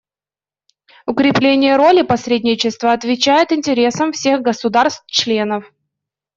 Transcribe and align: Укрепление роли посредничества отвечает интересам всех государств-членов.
Укрепление 1.05 1.75
роли 1.77 2.01
посредничества 2.01 2.93
отвечает 2.93 3.51
интересам 3.51 4.11
всех 4.13 4.41
государств-членов. 4.41 5.71